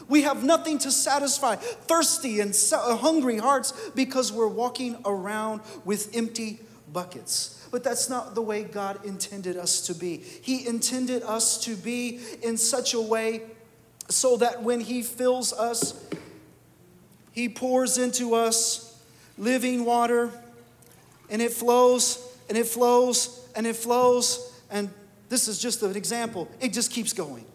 [0.10, 6.62] We have nothing to satisfy thirsty and hungry hearts because we're walking around with empty
[6.92, 7.64] buckets.
[7.70, 10.18] But that's not the way God intended us to be.
[10.18, 13.44] He intended us to be in such a way
[14.12, 16.06] so that when He fills us,
[17.32, 19.00] He pours into us
[19.38, 20.32] living water,
[21.30, 24.54] and it flows, and it flows, and it flows.
[24.70, 24.90] And
[25.30, 27.46] this is just an example, it just keeps going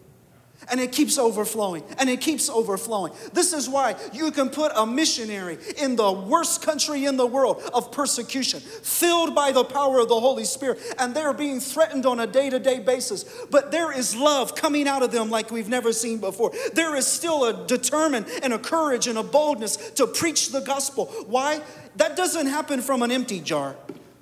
[0.69, 3.13] and it keeps overflowing and it keeps overflowing.
[3.33, 7.61] This is why you can put a missionary in the worst country in the world
[7.73, 12.19] of persecution, filled by the power of the Holy Spirit, and they're being threatened on
[12.19, 13.25] a day to day basis.
[13.49, 16.51] But there is love coming out of them like we've never seen before.
[16.73, 21.05] There is still a determined and a courage and a boldness to preach the gospel.
[21.27, 21.61] Why?
[21.95, 23.75] That doesn't happen from an empty jar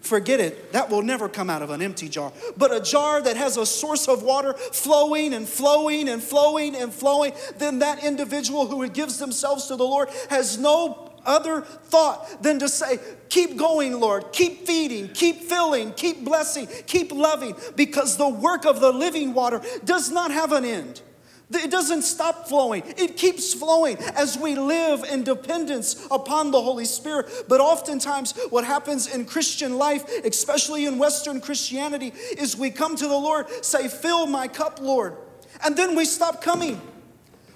[0.06, 0.72] forget it.
[0.74, 2.32] That will never come out of an empty jar.
[2.58, 6.94] But a jar that has a source of water flowing and flowing and flowing and
[6.94, 12.60] flowing, then that individual who gives themselves to the Lord has no other thought than
[12.60, 14.32] to say, Keep going, Lord.
[14.32, 19.62] Keep feeding, keep filling, keep blessing, keep loving, because the work of the living water
[19.84, 21.02] does not have an end.
[21.52, 22.84] It doesn't stop flowing.
[22.98, 27.30] It keeps flowing as we live in dependence upon the Holy Spirit.
[27.48, 33.08] But oftentimes, what happens in Christian life, especially in Western Christianity, is we come to
[33.08, 35.18] the Lord, say, Fill my cup, Lord.
[35.64, 36.82] And then we stop coming.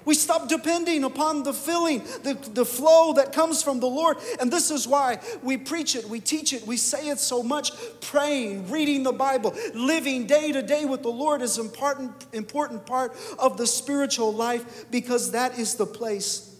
[0.06, 4.18] We stop depending upon the filling, the, the flow that comes from the Lord.
[4.40, 7.72] And this is why we preach it, we teach it, we say it so much.
[8.02, 13.16] Praying, reading the Bible, living day to day with the Lord is important, important part
[13.38, 16.56] of the spiritual life because that is the place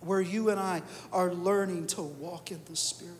[0.00, 3.14] where you and I are learning to walk in the Spirit.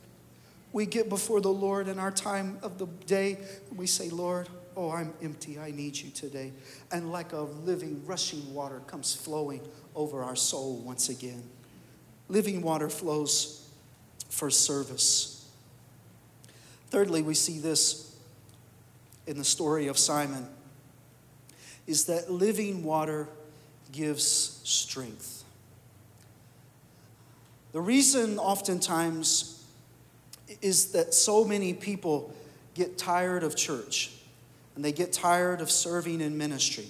[0.73, 3.39] We get before the Lord in our time of the day,
[3.75, 5.59] we say, Lord, Oh, I'm empty.
[5.59, 6.53] I need you today.
[6.91, 9.61] And like a living, rushing water comes flowing
[9.95, 11.43] over our soul once again.
[12.29, 13.69] Living water flows
[14.31, 15.49] for service.
[16.89, 18.17] Thirdly, we see this
[19.27, 20.49] in the story of Simon
[21.87, 23.29] is that living water
[23.93, 25.45] gives strength.
[27.73, 29.65] The reason oftentimes
[30.63, 32.33] is that so many people
[32.75, 34.14] get tired of church
[34.75, 36.89] and they get tired of serving in ministry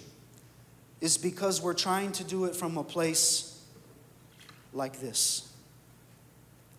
[1.01, 3.63] is because we're trying to do it from a place
[4.73, 5.53] like this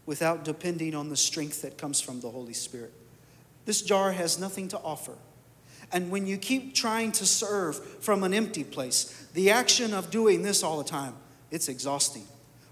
[0.06, 2.94] without depending on the strength that comes from the Holy Spirit.
[3.66, 5.14] This jar has nothing to offer.
[5.92, 10.42] And when you keep trying to serve from an empty place, the action of doing
[10.42, 11.14] this all the time,
[11.52, 12.26] it's exhausting.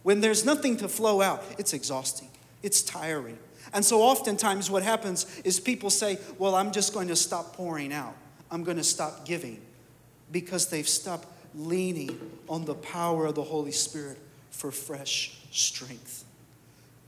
[0.03, 2.29] When there's nothing to flow out, it's exhausting.
[2.61, 3.37] It's tiring.
[3.73, 7.93] And so oftentimes what happens is people say, Well, I'm just going to stop pouring
[7.93, 8.15] out.
[8.53, 9.59] I'm going to stop giving
[10.31, 14.19] because they've stopped leaning on the power of the Holy Spirit
[14.51, 16.23] for fresh strength.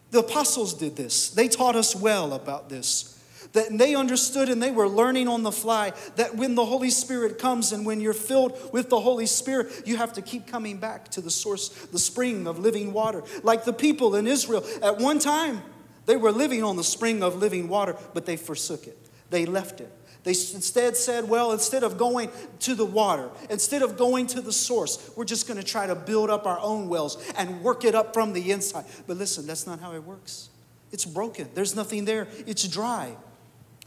[0.09, 1.29] The apostles did this.
[1.29, 3.11] They taught us well about this.
[3.53, 7.37] That they understood and they were learning on the fly that when the Holy Spirit
[7.37, 11.09] comes and when you're filled with the Holy Spirit, you have to keep coming back
[11.09, 13.23] to the source, the spring of living water.
[13.43, 15.61] Like the people in Israel, at one time,
[16.07, 18.97] they were living on the spring of living water, but they forsook it.
[19.29, 19.91] They left it.
[20.25, 24.51] They instead said, well, instead of going to the water, instead of going to the
[24.51, 27.93] source, we're just going to try to build up our own wells and work it
[27.93, 28.85] up from the inside.
[29.05, 30.49] But listen, that's not how it works.
[30.91, 33.15] It's broken, there's nothing there, it's dry.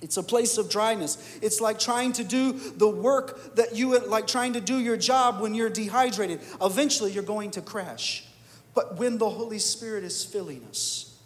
[0.00, 1.40] It's a place of dryness.
[1.42, 5.40] It's like trying to do the work that you like trying to do your job
[5.40, 6.38] when you're dehydrated.
[6.62, 8.24] Eventually, you're going to crash.
[8.76, 11.18] But when the Holy Spirit is filling us,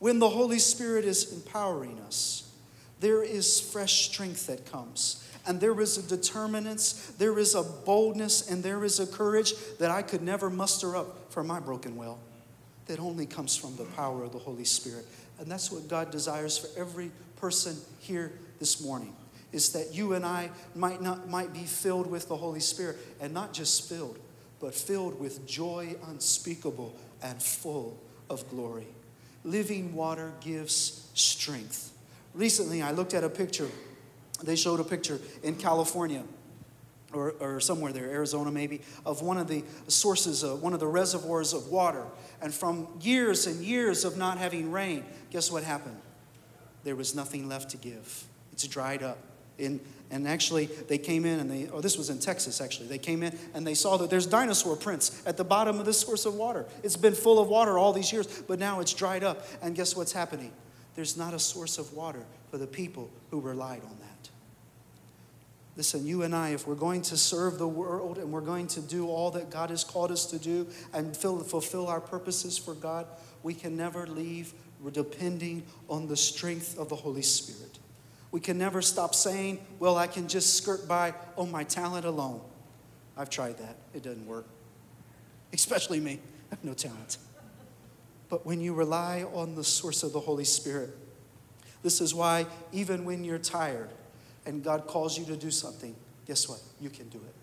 [0.00, 2.49] when the Holy Spirit is empowering us,
[3.00, 5.26] there is fresh strength that comes.
[5.46, 9.90] And there is a determinance, there is a boldness, and there is a courage that
[9.90, 12.18] I could never muster up for my broken will
[12.86, 15.06] that only comes from the power of the Holy Spirit.
[15.38, 19.14] And that's what God desires for every person here this morning
[19.52, 23.32] is that you and I might not might be filled with the Holy Spirit and
[23.32, 24.18] not just filled
[24.60, 28.86] but filled with joy unspeakable and full of glory.
[29.42, 31.89] Living water gives strength.
[32.34, 33.68] Recently, I looked at a picture.
[34.42, 36.24] They showed a picture in California
[37.12, 40.86] or, or somewhere there, Arizona maybe, of one of the sources, of, one of the
[40.86, 42.04] reservoirs of water.
[42.40, 46.00] And from years and years of not having rain, guess what happened?
[46.84, 48.24] There was nothing left to give.
[48.52, 49.18] It's dried up.
[49.58, 52.86] In, and actually, they came in and they, oh, this was in Texas actually.
[52.86, 56.00] They came in and they saw that there's dinosaur prints at the bottom of this
[56.00, 56.64] source of water.
[56.82, 59.46] It's been full of water all these years, but now it's dried up.
[59.60, 60.52] And guess what's happening?
[61.00, 64.28] There's not a source of water for the people who relied on that.
[65.74, 68.82] Listen, you and I, if we're going to serve the world and we're going to
[68.82, 73.06] do all that God has called us to do and fulfill our purposes for God,
[73.42, 74.52] we can never leave
[74.92, 77.78] depending on the strength of the Holy Spirit.
[78.30, 82.42] We can never stop saying, well, I can just skirt by on my talent alone.
[83.16, 84.44] I've tried that, it doesn't work.
[85.54, 86.20] Especially me,
[86.52, 87.16] I have no talent.
[88.30, 90.90] But when you rely on the source of the Holy Spirit,
[91.82, 93.90] this is why even when you're tired
[94.46, 95.94] and God calls you to do something,
[96.26, 96.60] guess what?
[96.80, 97.34] You can do it.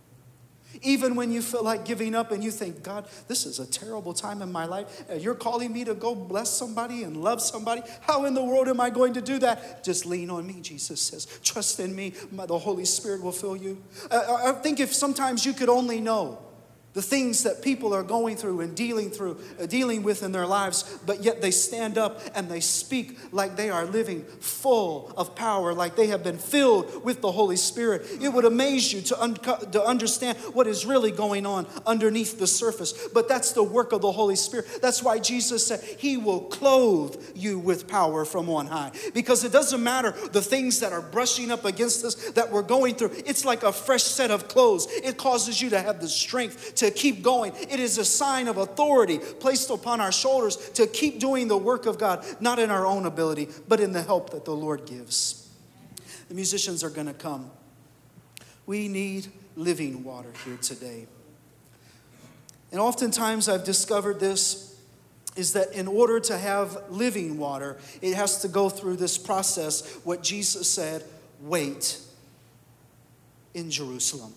[0.81, 4.13] Even when you feel like giving up and you think, God, this is a terrible
[4.13, 5.03] time in my life.
[5.09, 7.81] Uh, you're calling me to go bless somebody and love somebody.
[8.01, 9.83] How in the world am I going to do that?
[9.83, 11.25] Just lean on me, Jesus says.
[11.41, 12.13] Trust in me.
[12.31, 13.81] The Holy Spirit will fill you.
[14.11, 16.39] Uh, uh, I think if sometimes you could only know
[16.97, 20.47] the things that people are going through and dealing through uh, dealing with in their
[20.47, 25.35] lives but yet they stand up and they speak like they are living full of
[25.35, 28.05] power like they have been filled with the holy spirit.
[28.21, 32.47] It would amaze you to, un- to understand what is really going on underneath the
[32.47, 32.93] surface.
[33.13, 34.65] But that's the work of the holy spirit.
[34.81, 38.91] That's why jesus said he will clothe you with power from on high.
[39.13, 42.95] Because it doesn't matter the things that are brushing up against us that we're going
[42.95, 43.11] through.
[43.25, 44.87] It's like a fresh set of clothes.
[44.91, 47.51] It causes you to have the strength to to keep going.
[47.69, 51.85] It is a sign of authority placed upon our shoulders to keep doing the work
[51.85, 55.49] of God, not in our own ability, but in the help that the Lord gives.
[56.29, 57.51] The musicians are going to come.
[58.65, 61.07] We need living water here today.
[62.71, 64.79] And oftentimes I've discovered this
[65.35, 69.99] is that in order to have living water, it has to go through this process,
[70.05, 71.03] what Jesus said
[71.41, 71.99] wait
[73.53, 74.33] in Jerusalem.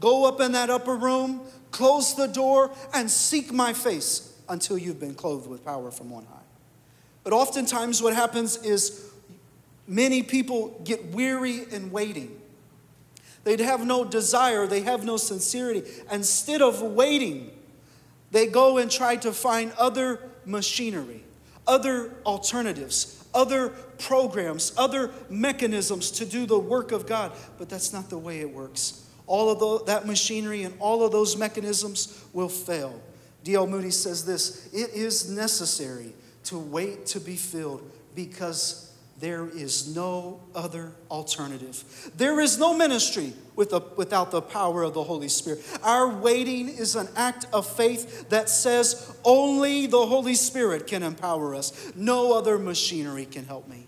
[0.00, 4.98] Go up in that upper room, close the door, and seek my face until you've
[4.98, 6.36] been clothed with power from on high.
[7.22, 9.10] But oftentimes, what happens is
[9.86, 12.40] many people get weary in waiting.
[13.44, 15.82] They'd have no desire, they have no sincerity.
[16.10, 17.50] Instead of waiting,
[18.30, 21.24] they go and try to find other machinery,
[21.66, 27.32] other alternatives, other programs, other mechanisms to do the work of God.
[27.58, 31.12] But that's not the way it works all of the, that machinery and all of
[31.12, 33.00] those mechanisms will fail.
[33.44, 33.68] D.L.
[33.68, 36.12] Moody says this It is necessary
[36.44, 42.10] to wait to be filled because there is no other alternative.
[42.16, 45.60] There is no ministry with without the power of the Holy Spirit.
[45.84, 51.54] Our waiting is an act of faith that says only the Holy Spirit can empower
[51.54, 51.92] us.
[51.94, 53.86] No other machinery can help me.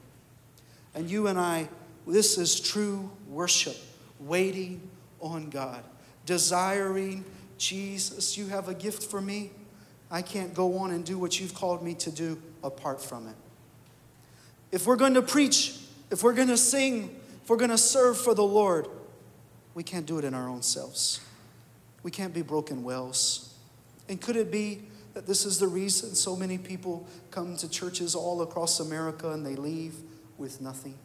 [0.94, 1.68] And you and I,
[2.06, 3.76] this is true worship,
[4.20, 4.88] waiting
[5.22, 5.82] on God,
[6.26, 7.24] desiring,
[7.58, 9.50] Jesus, you have a gift for me.
[10.10, 13.36] I can't go on and do what you've called me to do apart from it.
[14.70, 15.78] If we're going to preach,
[16.10, 18.88] if we're going to sing, if we're going to serve for the Lord,
[19.74, 21.20] we can't do it in our own selves.
[22.02, 23.54] We can't be broken wells.
[24.08, 24.82] And could it be
[25.14, 29.46] that this is the reason so many people come to churches all across America and
[29.46, 29.94] they leave
[30.36, 30.98] with nothing?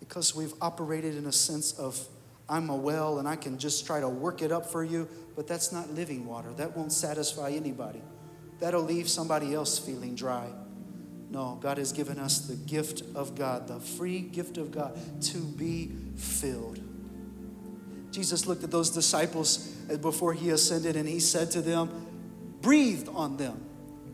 [0.00, 2.06] Because we've operated in a sense of
[2.48, 5.46] I'm a well and I can just try to work it up for you, but
[5.46, 6.52] that's not living water.
[6.54, 8.02] That won't satisfy anybody.
[8.58, 10.48] That'll leave somebody else feeling dry.
[11.30, 15.38] No, God has given us the gift of God, the free gift of God to
[15.38, 16.80] be filled.
[18.10, 19.58] Jesus looked at those disciples
[20.00, 22.06] before he ascended and he said to them,
[22.62, 23.62] breathed on them,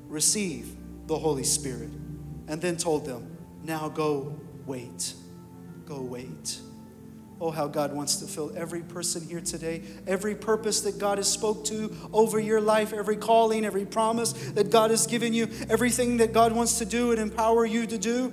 [0.08, 0.74] receive
[1.06, 1.90] the Holy Spirit,
[2.48, 5.14] and then told them, now go wait.
[5.86, 6.58] Go wait.
[7.40, 11.30] Oh, how God wants to fill every person here today, every purpose that God has
[11.30, 16.18] spoke to over your life, every calling, every promise that God has given you, everything
[16.18, 18.32] that God wants to do and empower you to do.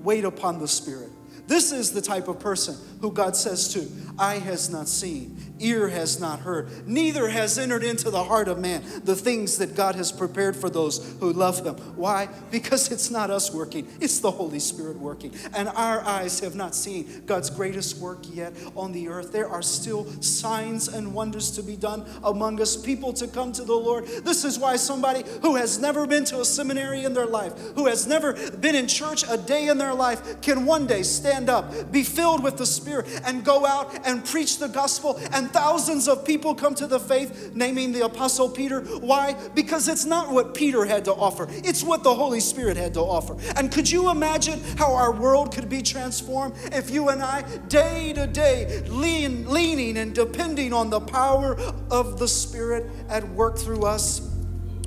[0.00, 1.10] Wait upon the Spirit.
[1.46, 3.86] This is the type of person who God says to,
[4.18, 8.58] eye has not seen, ear has not heard, neither has entered into the heart of
[8.58, 11.74] man the things that God has prepared for those who love Him.
[11.96, 12.28] Why?
[12.50, 15.32] Because it's not us working, it's the Holy Spirit working.
[15.54, 19.32] And our eyes have not seen God's greatest work yet on the earth.
[19.32, 23.64] There are still signs and wonders to be done among us, people to come to
[23.64, 24.06] the Lord.
[24.06, 27.86] This is why somebody who has never been to a seminary in their life, who
[27.86, 31.92] has never been in church a day in their life, can one day stand up,
[31.92, 36.24] be filled with the Spirit, and go out and preach the gospel and thousands of
[36.24, 38.80] people come to the faith, naming the Apostle Peter.
[38.80, 39.34] Why?
[39.54, 43.00] Because it's not what Peter had to offer, it's what the Holy Spirit had to
[43.00, 43.36] offer.
[43.56, 48.12] And could you imagine how our world could be transformed if you and I, day
[48.14, 51.58] to day, lean, leaning and depending on the power
[51.90, 54.20] of the Spirit at work through us?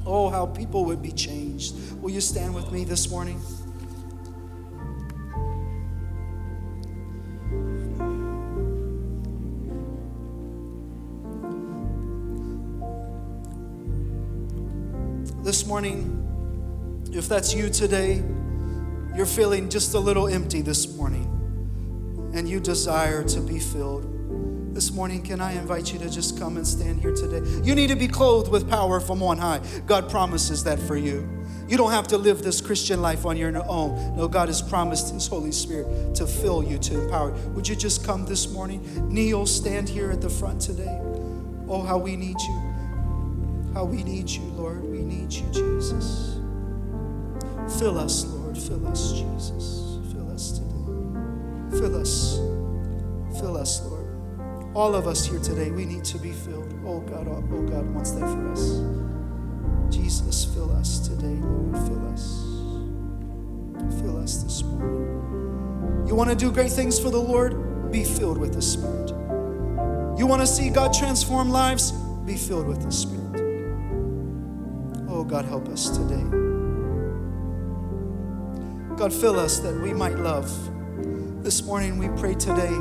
[0.06, 1.76] Oh, how people would be changed.
[2.02, 3.40] Will you stand with me this morning?
[15.52, 18.24] This morning, if that's you today,
[19.14, 21.26] you're feeling just a little empty this morning
[22.34, 24.74] and you desire to be filled.
[24.74, 27.46] This morning, can I invite you to just come and stand here today?
[27.66, 29.60] You need to be clothed with power from on high.
[29.86, 31.28] God promises that for you.
[31.68, 34.16] You don't have to live this Christian life on your own.
[34.16, 37.36] No, God has promised His Holy Spirit to fill you, to empower.
[37.36, 37.50] you.
[37.50, 38.82] Would you just come this morning?
[39.14, 40.98] Kneel, stand here at the front today.
[41.68, 42.62] Oh, how we need you.
[43.74, 44.91] How we need you, Lord.
[45.12, 46.40] Need you, Jesus.
[47.80, 48.58] Fill us, Lord.
[48.58, 50.00] Fill us, Jesus.
[50.14, 51.78] Fill us today.
[51.78, 52.38] Fill us.
[53.38, 54.08] Fill us, Lord.
[54.74, 56.74] All of us here today, we need to be filled.
[56.86, 58.80] Oh God, oh, oh God wants that for us.
[59.94, 61.78] Jesus, fill us today, Lord.
[61.90, 62.46] Fill us.
[64.00, 66.08] Fill us this morning.
[66.08, 67.92] You want to do great things for the Lord?
[67.92, 69.10] Be filled with the Spirit.
[70.18, 71.92] You want to see God transform lives?
[72.26, 73.41] Be filled with the Spirit.
[75.22, 76.24] Oh, God, help us today.
[78.98, 80.50] God, fill us that we might love.
[81.44, 82.72] This morning we pray today,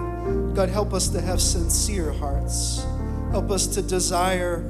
[0.55, 2.83] God, help us to have sincere hearts.
[3.31, 4.65] Help us to desire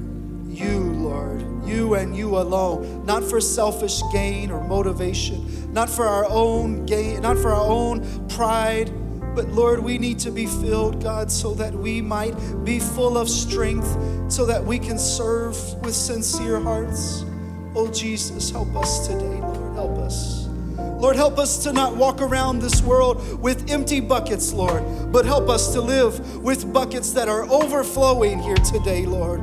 [0.49, 6.27] you, Lord, you and you alone, not for selfish gain or motivation, not for our
[6.29, 8.91] own gain, not for our own pride.
[9.37, 13.29] But Lord, we need to be filled, God, so that we might be full of
[13.29, 13.87] strength,
[14.29, 15.55] so that we can serve
[15.85, 17.25] with sincere hearts.
[17.75, 19.75] Oh, Jesus, help us today, Lord.
[19.77, 20.49] Help us.
[20.77, 25.49] Lord, help us to not walk around this world with empty buckets, Lord, but help
[25.49, 29.41] us to live with buckets that are overflowing here today, Lord.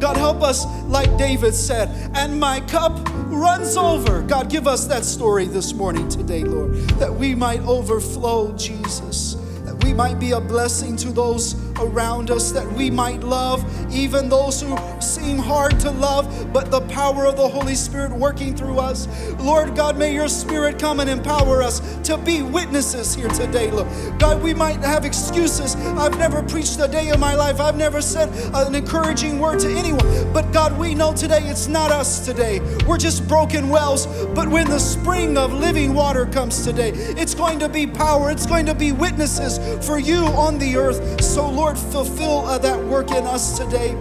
[0.00, 2.98] God, help us, like David said, and my cup
[3.28, 4.22] runs over.
[4.22, 9.82] God, give us that story this morning today, Lord, that we might overflow, Jesus, that
[9.84, 13.64] we might be a blessing to those around us, that we might love
[13.94, 18.56] even those who seem hard to love, but the power of the Holy Spirit working
[18.56, 19.08] through us.
[19.38, 23.88] Lord God, may your Spirit come and empower us to be witnesses here today, Lord.
[24.18, 25.76] God, we might have excuses.
[25.76, 29.70] I've never preached a day in my life, I've never said an encouraging word to
[29.70, 30.32] anyone.
[30.32, 32.60] But God, we know today it's not us today.
[32.86, 34.06] We're just broken wells.
[34.34, 38.46] But when the spring of living water comes today, it's going to be power, it's
[38.46, 41.22] going to be witnesses for you on the earth.
[41.22, 43.96] So, Lord, Lord, fulfill uh, that work in us today.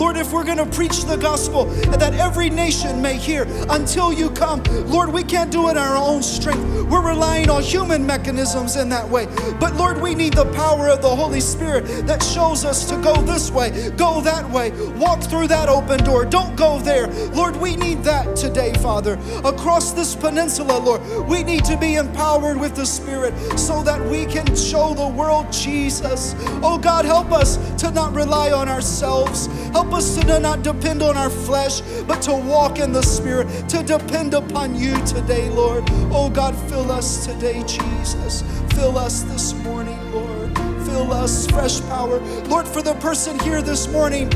[0.00, 1.66] Lord, if we're going to preach the gospel
[1.98, 5.94] that every nation may hear until you come, Lord, we can't do it in our
[5.94, 6.64] own strength.
[6.90, 9.26] We're relying on human mechanisms in that way.
[9.60, 13.14] But Lord, we need the power of the Holy Spirit that shows us to go
[13.20, 16.24] this way, go that way, walk through that open door.
[16.24, 17.08] Don't go there.
[17.34, 19.18] Lord, we need that today, Father.
[19.44, 24.24] Across this peninsula, Lord, we need to be empowered with the Spirit so that we
[24.24, 26.34] can show the world Jesus.
[26.62, 29.46] Oh God, help us to not rely on ourselves.
[29.72, 33.48] Help Help us to not depend on our flesh, but to walk in the Spirit,
[33.68, 35.82] to depend upon you today, Lord.
[36.12, 38.42] Oh God, fill us today, Jesus.
[38.74, 40.56] Fill us this morning, Lord.
[40.86, 42.20] Fill us fresh power.
[42.44, 44.30] Lord, for the person here this morning,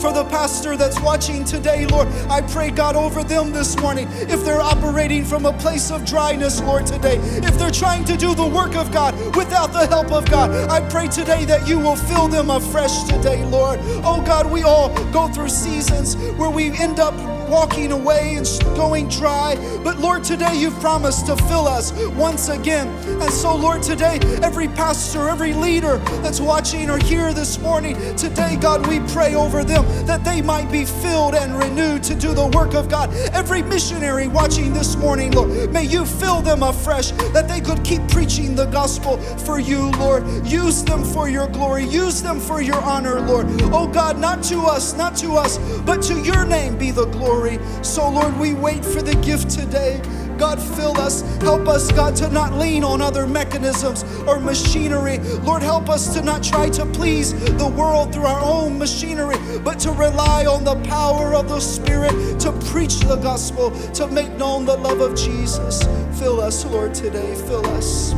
[0.00, 2.08] for the pastor that's watching today, Lord.
[2.30, 4.08] I pray, God, over them this morning.
[4.12, 8.34] If they're operating from a place of dryness, Lord, today, if they're trying to do
[8.34, 11.96] the work of God without the help of God, I pray today that you will
[11.96, 13.78] fill them afresh today, Lord.
[14.02, 17.14] Oh, God, we all go through seasons where we end up
[17.50, 18.46] walking away and
[18.76, 19.56] going dry.
[19.82, 22.88] But Lord, today you've promised to fill us once again.
[23.20, 28.56] And so, Lord, today, every pastor, every leader that's watching or here this morning, today,
[28.60, 32.46] God, we pray over them that they might be filled and renewed to do the
[32.46, 33.12] work of God.
[33.32, 38.06] Every missionary watching this morning, Lord, may you fill them afresh that they could keep
[38.08, 40.24] preaching the gospel for you, Lord.
[40.46, 43.46] Use them for your glory, use them for your honor, Lord.
[43.72, 47.39] Oh God, not to us, not to us, but to your name be the glory
[47.40, 47.58] glory.
[47.82, 50.00] So, Lord, we wait for the gift today.
[50.36, 51.22] God, fill us.
[51.42, 55.18] Help us, God, to not lean on other mechanisms or machinery.
[55.42, 59.78] Lord, help us to not try to please the world through our own machinery, but
[59.80, 64.64] to rely on the power of the Spirit to preach the gospel, to make known
[64.64, 65.82] the love of Jesus.
[66.18, 67.34] Fill us, Lord, today.
[67.34, 68.12] Fill us.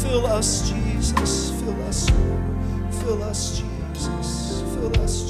[0.00, 1.50] Fill us, Jesus.
[1.60, 2.94] Fill us, Lord.
[2.94, 4.62] Fill us, Jesus.
[4.74, 5.27] Fill us.